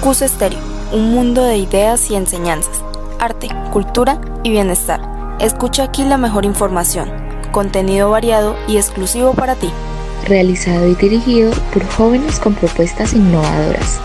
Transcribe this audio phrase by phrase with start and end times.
[0.00, 0.58] CUS Estéreo,
[0.92, 2.82] un mundo de ideas y enseñanzas,
[3.18, 4.98] arte, cultura y bienestar.
[5.40, 7.10] Escucha aquí la mejor información,
[7.52, 9.70] contenido variado y exclusivo para ti.
[10.26, 14.00] Realizado y dirigido por jóvenes con propuestas innovadoras.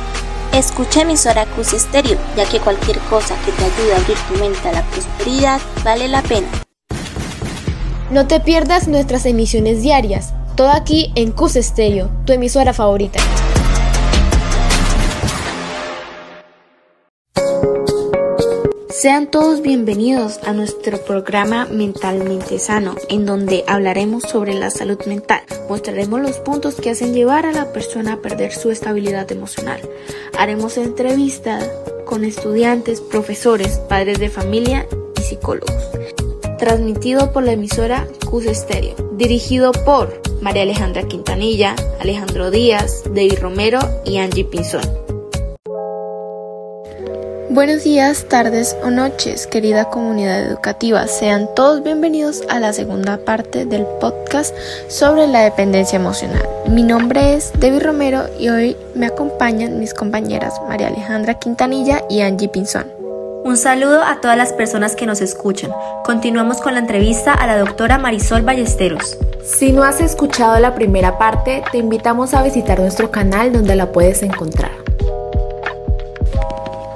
[0.54, 4.68] Escucha emisora CUS Estéreo, ya que cualquier cosa que te ayude a abrir tu mente
[4.68, 6.48] a la prosperidad vale la pena.
[8.12, 13.20] No te pierdas nuestras emisiones diarias, todo aquí en CUS Estéreo, tu emisora favorita.
[19.06, 25.44] Sean todos bienvenidos a nuestro programa Mentalmente Sano, en donde hablaremos sobre la salud mental.
[25.70, 29.80] Mostraremos los puntos que hacen llevar a la persona a perder su estabilidad emocional.
[30.40, 31.70] Haremos entrevistas
[32.04, 34.88] con estudiantes, profesores, padres de familia
[35.20, 35.84] y psicólogos.
[36.58, 38.96] Transmitido por la emisora CUS Estéreo.
[39.12, 45.05] Dirigido por María Alejandra Quintanilla, Alejandro Díaz, David Romero y Angie Pinzón.
[47.56, 51.08] Buenos días, tardes o noches, querida comunidad educativa.
[51.08, 54.54] Sean todos bienvenidos a la segunda parte del podcast
[54.90, 56.46] sobre la dependencia emocional.
[56.70, 62.20] Mi nombre es Debbie Romero y hoy me acompañan mis compañeras María Alejandra Quintanilla y
[62.20, 62.88] Angie Pinzón.
[63.46, 65.72] Un saludo a todas las personas que nos escuchan.
[66.04, 69.18] Continuamos con la entrevista a la doctora Marisol Ballesteros.
[69.46, 73.94] Si no has escuchado la primera parte, te invitamos a visitar nuestro canal donde la
[73.94, 74.72] puedes encontrar.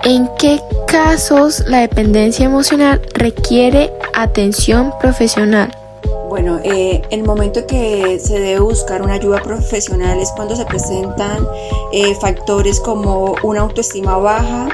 [0.10, 5.72] ¿En qué casos la dependencia emocional requiere atención profesional?
[6.28, 11.48] Bueno, eh, el momento que se debe buscar una ayuda profesional es cuando se presentan
[11.94, 14.70] eh, factores como una autoestima baja,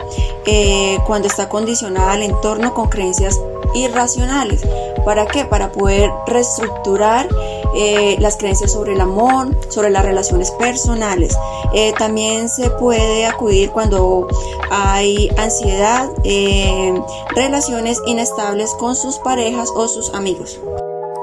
[0.45, 3.37] eh, cuando está condicionada al entorno con creencias
[3.73, 4.61] irracionales.
[5.03, 5.43] ¿Para qué?
[5.43, 7.27] Para poder reestructurar
[7.75, 11.37] eh, las creencias sobre el amor, sobre las relaciones personales.
[11.73, 14.27] Eh, también se puede acudir cuando
[14.71, 16.93] hay ansiedad, eh,
[17.35, 20.59] relaciones inestables con sus parejas o sus amigos.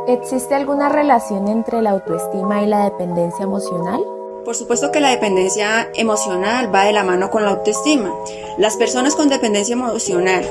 [0.08, 4.02] ¿Existe alguna relación entre la autoestima y la dependencia emocional?
[4.44, 8.12] Por supuesto que la dependencia emocional va de la mano con la autoestima.
[8.58, 10.44] Las personas con dependencia emocional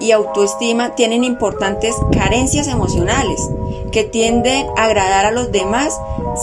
[0.00, 3.48] y autoestima tienen importantes carencias emocionales
[3.92, 5.96] que tienden a agradar a los demás,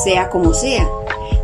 [0.06, 0.88] sea como sea.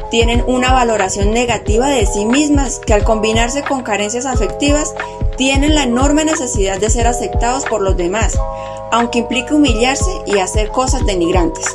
[0.10, 4.94] Tienen una valoración negativa de sí mismas que al combinarse con carencias afectivas
[5.36, 8.38] tienen la enorme necesidad de ser aceptados por los demás,
[8.92, 11.66] aunque implique humillarse y hacer cosas denigrantes.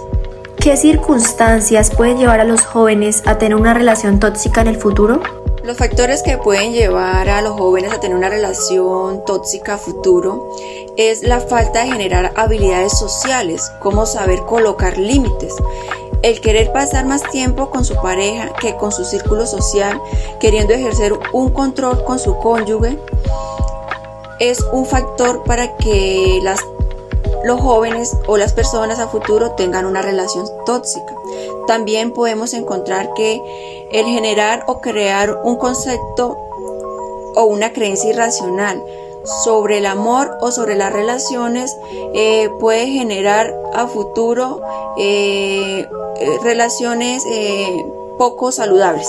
[0.56, 5.20] ¿Qué circunstancias pueden llevar a los jóvenes a tener una relación tóxica en el futuro?
[5.62, 10.56] Los factores que pueden llevar a los jóvenes a tener una relación tóxica a futuro
[10.96, 15.54] es la falta de generar habilidades sociales, como saber colocar límites,
[16.22, 20.00] el querer pasar más tiempo con su pareja que con su círculo social,
[20.40, 22.98] queriendo ejercer un control con su cónyuge,
[24.38, 26.60] es un factor para que las,
[27.44, 31.14] los jóvenes o las personas a futuro tengan una relación tóxica.
[31.66, 33.40] También podemos encontrar que
[33.92, 36.36] el generar o crear un concepto
[37.36, 38.82] o una creencia irracional
[39.44, 41.76] sobre el amor o sobre las relaciones
[42.14, 44.60] eh, puede generar a futuro
[44.98, 45.86] eh,
[46.16, 47.24] eh, relaciones
[48.18, 49.08] poco saludables.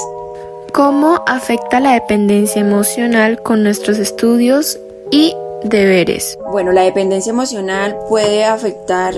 [0.73, 6.37] ¿Cómo afecta la dependencia emocional con nuestros estudios y deberes?
[6.51, 9.15] Bueno, la dependencia emocional puede afectar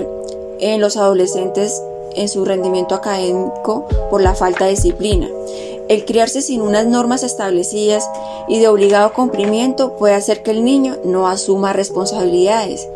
[0.60, 1.82] en los adolescentes
[2.14, 5.28] en su rendimiento académico por la falta de disciplina.
[5.88, 8.08] El criarse sin unas normas establecidas
[8.48, 12.88] y de obligado cumplimiento puede hacer que el niño no asuma responsabilidades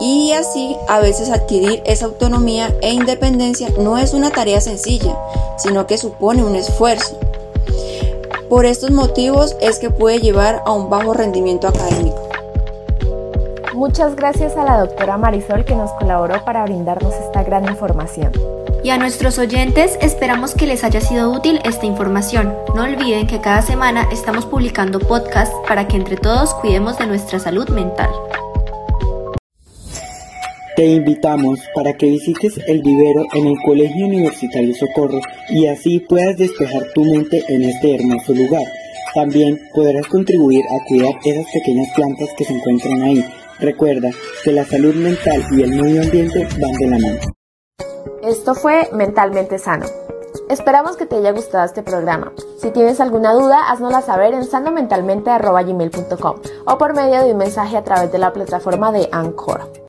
[0.00, 5.16] y así a veces adquirir esa autonomía e independencia no es una tarea sencilla,
[5.56, 7.18] sino que supone un esfuerzo.
[8.48, 12.27] Por estos motivos es que puede llevar a un bajo rendimiento académico.
[13.78, 18.32] Muchas gracias a la doctora Marisol que nos colaboró para brindarnos esta gran información.
[18.82, 22.52] Y a nuestros oyentes esperamos que les haya sido útil esta información.
[22.74, 27.38] No olviden que cada semana estamos publicando podcasts para que entre todos cuidemos de nuestra
[27.38, 28.10] salud mental.
[30.74, 35.20] Te invitamos para que visites el vivero en el Colegio Universitario Socorro
[35.50, 38.64] y así puedas despejar tu mente en este hermoso lugar.
[39.18, 43.24] También podrás contribuir a cuidar esas pequeñas plantas que se encuentran ahí
[43.58, 44.10] Recuerda
[44.44, 47.18] que la salud mental y el medio ambiente van de la mano.
[48.22, 49.86] Esto fue Mentalmente Sano.
[50.48, 52.32] Esperamos que te haya gustado este programa.
[52.60, 56.36] Si tienes alguna duda, haznosla saber en sanomentalmente.gmail.com
[56.66, 59.87] o por medio de un mensaje a través de la plataforma de Anchor.